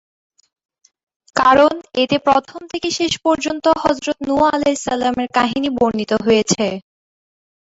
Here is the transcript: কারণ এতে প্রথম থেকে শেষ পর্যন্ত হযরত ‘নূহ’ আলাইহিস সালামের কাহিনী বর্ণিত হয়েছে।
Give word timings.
কারণ 1.35 1.73
এতে 1.95 2.17
প্রথম 2.27 2.59
থেকে 2.71 2.89
শেষ 2.99 3.13
পর্যন্ত 3.25 3.65
হযরত 3.83 4.17
‘নূহ’ 4.27 4.41
আলাইহিস 4.51 4.81
সালামের 4.87 5.29
কাহিনী 5.37 5.69
বর্ণিত 5.77 6.11
হয়েছে। 6.25 6.65